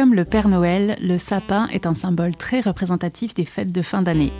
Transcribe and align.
comme 0.00 0.14
le 0.14 0.24
Père 0.24 0.48
Noël, 0.48 0.96
le 1.02 1.18
sapin 1.18 1.68
est 1.68 1.84
un 1.84 1.92
symbole 1.92 2.34
très 2.34 2.62
représentatif 2.62 3.34
des 3.34 3.44
fêtes 3.44 3.70
de 3.70 3.82
fin 3.82 4.00
d'année. 4.00 4.32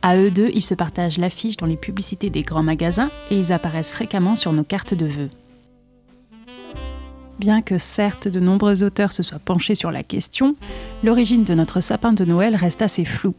À 0.00 0.16
eux 0.16 0.30
deux, 0.30 0.50
ils 0.54 0.64
se 0.64 0.72
partagent 0.72 1.18
l'affiche 1.18 1.58
dans 1.58 1.66
les 1.66 1.76
publicités 1.76 2.30
des 2.30 2.40
grands 2.40 2.62
magasins 2.62 3.10
et 3.30 3.38
ils 3.38 3.52
apparaissent 3.52 3.92
fréquemment 3.92 4.34
sur 4.34 4.54
nos 4.54 4.64
cartes 4.64 4.94
de 4.94 5.04
vœux. 5.04 5.28
Bien 7.38 7.60
que 7.60 7.76
certes 7.76 8.28
de 8.28 8.40
nombreux 8.40 8.82
auteurs 8.82 9.12
se 9.12 9.22
soient 9.22 9.38
penchés 9.38 9.74
sur 9.74 9.90
la 9.90 10.02
question, 10.02 10.56
l'origine 11.04 11.44
de 11.44 11.52
notre 11.52 11.82
sapin 11.82 12.14
de 12.14 12.24
Noël 12.24 12.56
reste 12.56 12.80
assez 12.80 13.04
floue. 13.04 13.34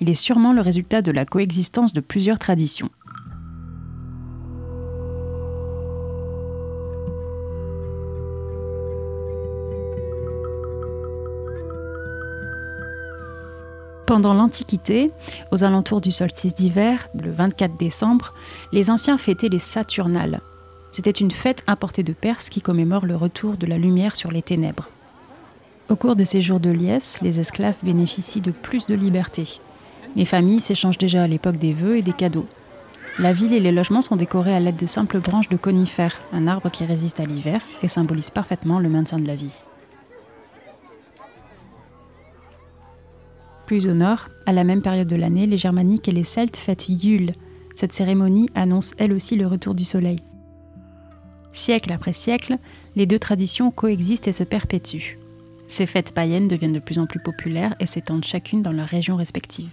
Il 0.00 0.10
est 0.10 0.16
sûrement 0.16 0.52
le 0.52 0.60
résultat 0.60 1.02
de 1.02 1.12
la 1.12 1.24
coexistence 1.24 1.92
de 1.92 2.00
plusieurs 2.00 2.40
traditions. 2.40 2.90
Pendant 14.10 14.34
l'Antiquité, 14.34 15.12
aux 15.52 15.62
alentours 15.62 16.00
du 16.00 16.10
solstice 16.10 16.52
d'hiver, 16.52 17.06
le 17.14 17.30
24 17.30 17.76
décembre, 17.76 18.34
les 18.72 18.90
anciens 18.90 19.16
fêtaient 19.18 19.48
les 19.48 19.60
Saturnales. 19.60 20.40
C'était 20.90 21.12
une 21.12 21.30
fête 21.30 21.62
importée 21.68 22.02
de 22.02 22.12
Perse 22.12 22.48
qui 22.48 22.60
commémore 22.60 23.06
le 23.06 23.14
retour 23.14 23.56
de 23.56 23.68
la 23.68 23.78
lumière 23.78 24.16
sur 24.16 24.32
les 24.32 24.42
ténèbres. 24.42 24.88
Au 25.88 25.94
cours 25.94 26.16
de 26.16 26.24
ces 26.24 26.42
jours 26.42 26.58
de 26.58 26.70
liesse, 26.70 27.20
les 27.22 27.38
esclaves 27.38 27.76
bénéficient 27.84 28.40
de 28.40 28.50
plus 28.50 28.88
de 28.88 28.96
liberté. 28.96 29.60
Les 30.16 30.24
familles 30.24 30.58
s'échangent 30.58 30.98
déjà 30.98 31.22
à 31.22 31.28
l'époque 31.28 31.58
des 31.58 31.72
vœux 31.72 31.96
et 31.96 32.02
des 32.02 32.12
cadeaux. 32.12 32.48
La 33.20 33.32
ville 33.32 33.52
et 33.52 33.60
les 33.60 33.70
logements 33.70 34.02
sont 34.02 34.16
décorés 34.16 34.56
à 34.56 34.58
l'aide 34.58 34.74
de 34.74 34.86
simples 34.86 35.20
branches 35.20 35.50
de 35.50 35.56
conifères, 35.56 36.18
un 36.32 36.48
arbre 36.48 36.68
qui 36.68 36.84
résiste 36.84 37.20
à 37.20 37.26
l'hiver 37.26 37.60
et 37.84 37.86
symbolise 37.86 38.30
parfaitement 38.30 38.80
le 38.80 38.88
maintien 38.88 39.20
de 39.20 39.28
la 39.28 39.36
vie. 39.36 39.60
Plus 43.70 43.86
au 43.86 43.94
nord, 43.94 44.26
à 44.46 44.52
la 44.52 44.64
même 44.64 44.82
période 44.82 45.06
de 45.06 45.14
l'année, 45.14 45.46
les 45.46 45.56
Germaniques 45.56 46.08
et 46.08 46.10
les 46.10 46.24
Celtes 46.24 46.56
fêtent 46.56 46.88
Yule. 46.88 47.34
Cette 47.76 47.92
cérémonie 47.92 48.50
annonce 48.56 48.94
elle 48.98 49.12
aussi 49.12 49.36
le 49.36 49.46
retour 49.46 49.76
du 49.76 49.84
soleil. 49.84 50.18
Siècle 51.52 51.92
après 51.92 52.12
siècle, 52.12 52.58
les 52.96 53.06
deux 53.06 53.20
traditions 53.20 53.70
coexistent 53.70 54.26
et 54.26 54.32
se 54.32 54.42
perpétuent. 54.42 55.20
Ces 55.68 55.86
fêtes 55.86 56.12
païennes 56.12 56.48
deviennent 56.48 56.72
de 56.72 56.80
plus 56.80 56.98
en 56.98 57.06
plus 57.06 57.20
populaires 57.20 57.76
et 57.78 57.86
s'étendent 57.86 58.24
chacune 58.24 58.60
dans 58.60 58.72
leur 58.72 58.88
région 58.88 59.14
respective. 59.14 59.70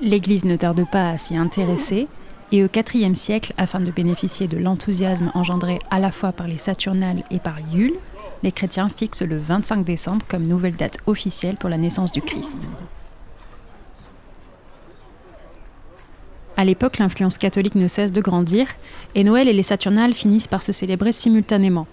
L'Église 0.00 0.44
ne 0.44 0.56
tarde 0.56 0.84
pas 0.90 1.08
à 1.08 1.18
s'y 1.18 1.36
intéresser, 1.36 2.08
et 2.50 2.64
au 2.64 2.66
IVe 2.66 3.14
siècle, 3.14 3.54
afin 3.58 3.78
de 3.78 3.92
bénéficier 3.92 4.48
de 4.48 4.58
l'enthousiasme 4.58 5.30
engendré 5.34 5.78
à 5.88 6.00
la 6.00 6.10
fois 6.10 6.32
par 6.32 6.48
les 6.48 6.58
Saturnales 6.58 7.22
et 7.30 7.38
par 7.38 7.60
Yule, 7.72 7.94
les 8.42 8.52
chrétiens 8.52 8.88
fixent 8.88 9.22
le 9.22 9.38
25 9.38 9.84
décembre 9.84 10.24
comme 10.28 10.46
nouvelle 10.46 10.76
date 10.76 10.98
officielle 11.06 11.56
pour 11.56 11.68
la 11.68 11.76
naissance 11.76 12.12
du 12.12 12.22
Christ. 12.22 12.70
À 16.56 16.64
l'époque, 16.64 16.98
l'influence 16.98 17.38
catholique 17.38 17.74
ne 17.74 17.88
cesse 17.88 18.12
de 18.12 18.20
grandir 18.20 18.66
et 19.14 19.24
Noël 19.24 19.48
et 19.48 19.52
les 19.52 19.62
Saturnales 19.62 20.12
finissent 20.12 20.48
par 20.48 20.62
se 20.62 20.72
célébrer 20.72 21.12
simultanément. 21.12 21.86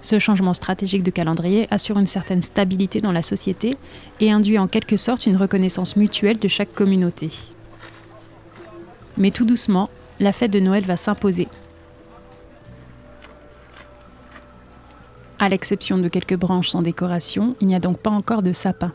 Ce 0.00 0.18
changement 0.18 0.54
stratégique 0.54 1.02
de 1.02 1.10
calendrier 1.10 1.66
assure 1.70 1.98
une 1.98 2.06
certaine 2.06 2.42
stabilité 2.42 3.00
dans 3.00 3.12
la 3.12 3.22
société 3.22 3.76
et 4.20 4.30
induit 4.30 4.58
en 4.58 4.68
quelque 4.68 4.96
sorte 4.96 5.26
une 5.26 5.36
reconnaissance 5.36 5.96
mutuelle 5.96 6.38
de 6.38 6.48
chaque 6.48 6.72
communauté. 6.74 7.30
Mais 9.16 9.30
tout 9.30 9.44
doucement, 9.44 9.90
la 10.20 10.32
fête 10.32 10.52
de 10.52 10.60
Noël 10.60 10.84
va 10.84 10.96
s'imposer 10.96 11.48
À 15.40 15.48
l'exception 15.48 15.98
de 15.98 16.08
quelques 16.08 16.36
branches 16.36 16.70
sans 16.70 16.82
décoration, 16.82 17.54
il 17.60 17.68
n'y 17.68 17.74
a 17.76 17.80
donc 17.80 17.98
pas 17.98 18.10
encore 18.10 18.42
de 18.42 18.52
sapin. 18.52 18.92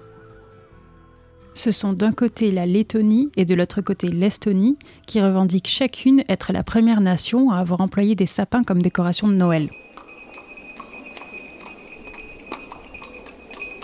Ce 1.54 1.72
sont 1.72 1.94
d'un 1.94 2.12
côté 2.12 2.52
la 2.52 2.66
Lettonie 2.66 3.30
et 3.38 3.46
de 3.46 3.54
l'autre 3.56 3.82
côté 3.82 4.08
l'Estonie 4.08 4.78
qui 5.06 5.22
revendiquent 5.22 5.68
chacune 5.68 6.24
être 6.28 6.52
la 6.52 6.64
première 6.64 7.00
nation 7.00 7.52
à 7.52 7.58
avoir 7.58 7.80
employé 7.80 8.16
des 8.16 8.26
sapins 8.26 8.64
comme 8.64 8.82
décoration 8.82 9.28
de 9.28 9.36
Noël. 9.36 9.70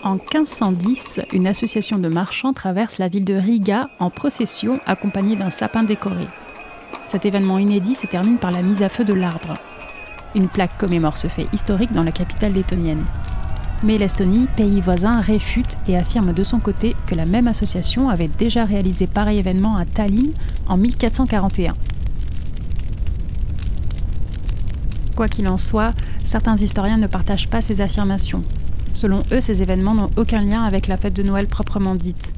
En 0.03 0.15
1510, 0.15 1.21
une 1.33 1.47
association 1.47 1.97
de 1.97 2.07
marchands 2.07 2.53
traverse 2.53 2.97
la 2.97 3.09
ville 3.09 3.25
de 3.25 3.35
Riga 3.35 3.89
en 3.99 4.09
procession 4.09 4.79
accompagnée 4.85 5.35
d'un 5.35 5.49
sapin 5.49 5.83
décoré. 5.83 6.25
Cet 7.05 7.25
événement 7.25 7.57
inédit 7.57 7.95
se 7.95 8.07
termine 8.07 8.37
par 8.37 8.51
la 8.51 8.61
mise 8.61 8.81
à 8.81 8.89
feu 8.89 9.03
de 9.03 9.13
l'arbre. 9.13 9.57
Une 10.35 10.47
plaque 10.47 10.77
commémore 10.77 11.17
ce 11.17 11.27
fait 11.27 11.47
historique 11.53 11.91
dans 11.91 12.03
la 12.03 12.11
capitale 12.11 12.53
lettonienne. 12.53 13.03
Mais 13.81 13.97
l'Estonie, 13.97 14.47
pays 14.57 14.81
voisin, 14.81 15.21
réfute 15.21 15.77
et 15.87 15.97
affirme 15.97 16.33
de 16.33 16.43
son 16.43 16.59
côté 16.59 16.95
que 17.07 17.15
la 17.15 17.25
même 17.25 17.47
association 17.47 18.09
avait 18.09 18.27
déjà 18.27 18.65
réalisé 18.65 19.07
pareil 19.07 19.39
événement 19.39 19.77
à 19.77 19.85
Tallinn 19.85 20.33
en 20.67 20.77
1441. 20.77 21.73
Quoi 25.15 25.27
qu'il 25.27 25.47
en 25.47 25.57
soit, 25.57 25.93
certains 26.23 26.57
historiens 26.57 26.97
ne 26.97 27.07
partagent 27.07 27.49
pas 27.49 27.61
ces 27.61 27.81
affirmations. 27.81 28.43
Selon 28.93 29.21
eux, 29.31 29.39
ces 29.39 29.61
événements 29.61 29.95
n'ont 29.95 30.11
aucun 30.17 30.41
lien 30.41 30.63
avec 30.63 30.87
la 30.87 30.97
fête 30.97 31.15
de 31.15 31.23
Noël 31.23 31.47
proprement 31.47 31.95
dite. 31.95 32.33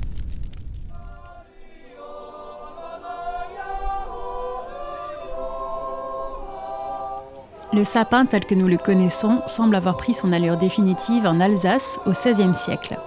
Le 7.74 7.86
sapin 7.86 8.26
tel 8.26 8.44
que 8.44 8.54
nous 8.54 8.68
le 8.68 8.76
connaissons 8.76 9.42
semble 9.46 9.76
avoir 9.76 9.96
pris 9.96 10.14
son 10.14 10.34
allure 10.34 10.58
définitive 10.58 11.26
en 11.26 11.40
Alsace 11.40 12.02
au 12.06 12.12
XVIe 12.12 12.54
siècle. 12.54 13.00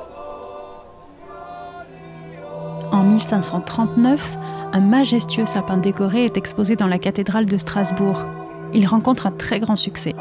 En 2.91 3.03
1539, 3.03 4.39
un 4.73 4.81
majestueux 4.81 5.45
sapin 5.45 5.77
décoré 5.77 6.25
est 6.25 6.39
exposé 6.39 6.77
dans 6.77 6.87
la 6.87 6.99
cathédrale 6.99 7.45
de 7.45 7.59
Strasbourg. 7.59 8.25
Il 8.73 8.87
rencontre 8.87 9.27
un 9.27 9.33
très 9.33 9.61
grand 9.61 9.77
succès. 9.77 10.15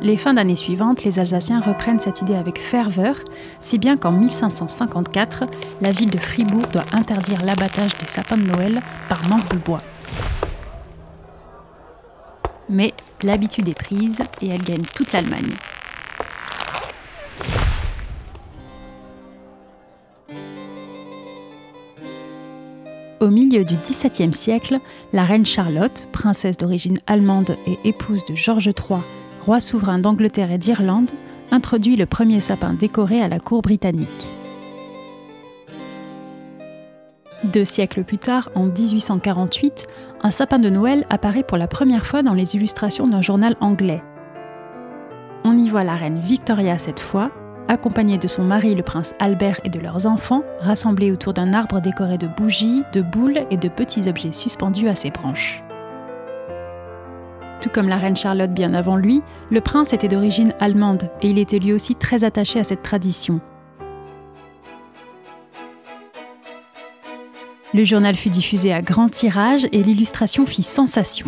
Les 0.00 0.16
fins 0.16 0.34
d'année 0.34 0.54
suivantes, 0.54 1.02
les 1.02 1.18
Alsaciens 1.18 1.60
reprennent 1.60 1.98
cette 1.98 2.20
idée 2.20 2.36
avec 2.36 2.60
ferveur, 2.60 3.16
si 3.58 3.78
bien 3.78 3.96
qu'en 3.96 4.12
1554, 4.12 5.42
la 5.80 5.90
ville 5.90 6.10
de 6.10 6.18
Fribourg 6.18 6.68
doit 6.72 6.84
interdire 6.92 7.42
l'abattage 7.42 7.98
des 7.98 8.06
sapins 8.06 8.36
de 8.36 8.42
Noël 8.42 8.80
par 9.08 9.28
manque 9.28 9.48
de 9.48 9.56
bois. 9.56 9.82
Mais 12.68 12.94
l'habitude 13.22 13.68
est 13.68 13.78
prise 13.78 14.22
et 14.40 14.48
elle 14.48 14.62
gagne 14.62 14.84
toute 14.94 15.12
l'Allemagne. 15.12 15.54
Au 23.18 23.28
milieu 23.28 23.64
du 23.64 23.74
XVIIe 23.74 24.34
siècle, 24.34 24.78
la 25.12 25.24
reine 25.24 25.46
Charlotte, 25.46 26.06
princesse 26.12 26.58
d'origine 26.58 26.98
allemande 27.06 27.56
et 27.66 27.88
épouse 27.88 28.24
de 28.28 28.34
George 28.34 28.66
III, 28.66 29.00
roi 29.44 29.60
souverain 29.60 29.98
d'Angleterre 29.98 30.52
et 30.52 30.58
d'Irlande, 30.58 31.10
introduit 31.50 31.96
le 31.96 32.06
premier 32.06 32.40
sapin 32.40 32.74
décoré 32.74 33.20
à 33.20 33.28
la 33.28 33.40
cour 33.40 33.62
britannique. 33.62 34.30
Deux 37.52 37.64
siècles 37.64 38.02
plus 38.02 38.18
tard, 38.18 38.50
en 38.56 38.64
1848, 38.64 39.86
un 40.22 40.30
sapin 40.32 40.58
de 40.58 40.68
Noël 40.68 41.06
apparaît 41.10 41.44
pour 41.44 41.56
la 41.56 41.68
première 41.68 42.04
fois 42.04 42.22
dans 42.22 42.32
les 42.32 42.56
illustrations 42.56 43.06
d'un 43.06 43.22
journal 43.22 43.56
anglais. 43.60 44.02
On 45.44 45.56
y 45.56 45.68
voit 45.68 45.84
la 45.84 45.94
reine 45.94 46.18
Victoria 46.18 46.76
cette 46.76 46.98
fois, 46.98 47.30
accompagnée 47.68 48.18
de 48.18 48.26
son 48.26 48.42
mari 48.42 48.74
le 48.74 48.82
prince 48.82 49.12
Albert 49.20 49.60
et 49.62 49.68
de 49.68 49.78
leurs 49.78 50.06
enfants, 50.06 50.42
rassemblés 50.58 51.12
autour 51.12 51.34
d'un 51.34 51.52
arbre 51.52 51.80
décoré 51.80 52.18
de 52.18 52.26
bougies, 52.26 52.82
de 52.92 53.00
boules 53.00 53.44
et 53.50 53.56
de 53.56 53.68
petits 53.68 54.08
objets 54.08 54.32
suspendus 54.32 54.88
à 54.88 54.96
ses 54.96 55.10
branches. 55.10 55.62
Tout 57.60 57.70
comme 57.70 57.88
la 57.88 57.96
reine 57.96 58.16
Charlotte 58.16 58.52
bien 58.52 58.74
avant 58.74 58.96
lui, 58.96 59.22
le 59.50 59.60
prince 59.60 59.92
était 59.92 60.08
d'origine 60.08 60.52
allemande 60.58 61.10
et 61.22 61.30
il 61.30 61.38
était 61.38 61.60
lui 61.60 61.72
aussi 61.72 61.94
très 61.94 62.24
attaché 62.24 62.58
à 62.58 62.64
cette 62.64 62.82
tradition. 62.82 63.40
Le 67.76 67.84
journal 67.84 68.16
fut 68.16 68.30
diffusé 68.30 68.72
à 68.72 68.80
grand 68.80 69.10
tirage 69.10 69.68
et 69.70 69.82
l'illustration 69.82 70.46
fit 70.46 70.62
sensation. 70.62 71.26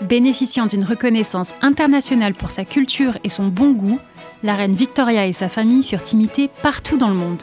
Bénéficiant 0.00 0.66
d'une 0.66 0.84
reconnaissance 0.84 1.52
internationale 1.62 2.34
pour 2.34 2.52
sa 2.52 2.64
culture 2.64 3.18
et 3.24 3.28
son 3.28 3.48
bon 3.48 3.72
goût, 3.72 3.98
la 4.44 4.54
reine 4.54 4.76
Victoria 4.76 5.26
et 5.26 5.32
sa 5.32 5.48
famille 5.48 5.82
furent 5.82 6.12
imitées 6.12 6.48
partout 6.62 6.96
dans 6.96 7.08
le 7.08 7.16
monde. 7.16 7.42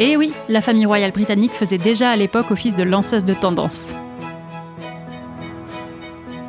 Et 0.00 0.16
oui, 0.16 0.32
la 0.48 0.60
famille 0.60 0.84
royale 0.84 1.12
britannique 1.12 1.52
faisait 1.52 1.78
déjà 1.78 2.10
à 2.10 2.16
l'époque 2.16 2.50
office 2.50 2.74
de 2.74 2.82
lanceuse 2.82 3.24
de 3.24 3.34
tendance. 3.34 3.94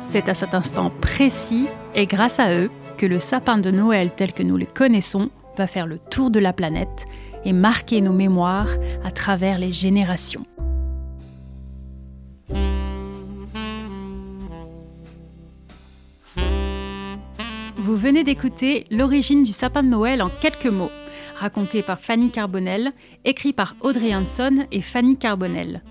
C'est 0.00 0.28
à 0.28 0.34
cet 0.34 0.54
instant 0.54 0.90
précis 1.00 1.68
et 1.94 2.06
grâce 2.06 2.40
à 2.40 2.52
eux 2.52 2.68
que 2.98 3.06
le 3.06 3.20
sapin 3.20 3.58
de 3.58 3.70
Noël 3.70 4.10
tel 4.16 4.32
que 4.32 4.42
nous 4.42 4.56
le 4.56 4.66
connaissons 4.66 5.30
va 5.56 5.68
faire 5.68 5.86
le 5.86 5.98
tour 5.98 6.32
de 6.32 6.40
la 6.40 6.52
planète 6.52 7.06
et 7.44 7.52
marquer 7.52 8.00
nos 8.00 8.12
mémoires 8.12 8.70
à 9.04 9.12
travers 9.12 9.60
les 9.60 9.70
générations. 9.70 10.44
Venez 17.92 18.24
d'écouter 18.24 18.86
L'origine 18.90 19.42
du 19.42 19.52
sapin 19.52 19.82
de 19.82 19.88
Noël 19.88 20.22
en 20.22 20.30
quelques 20.40 20.64
mots, 20.64 20.90
raconté 21.36 21.82
par 21.82 22.00
Fanny 22.00 22.30
Carbonel, 22.30 22.92
écrit 23.26 23.52
par 23.52 23.76
Audrey 23.82 24.14
Hanson 24.14 24.66
et 24.72 24.80
Fanny 24.80 25.18
Carbonel. 25.18 25.82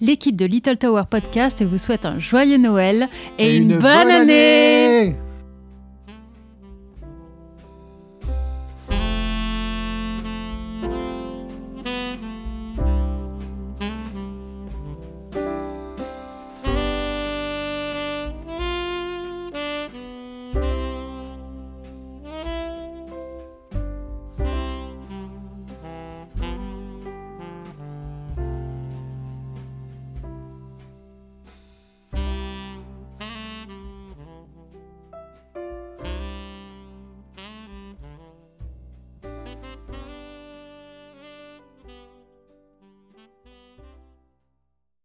L'équipe 0.00 0.36
de 0.36 0.46
Little 0.46 0.78
Tower 0.78 1.02
Podcast 1.10 1.64
vous 1.64 1.78
souhaite 1.78 2.06
un 2.06 2.20
joyeux 2.20 2.56
Noël 2.56 3.08
et, 3.38 3.56
une, 3.56 3.78
bonne, 3.78 4.10
année 4.10 5.16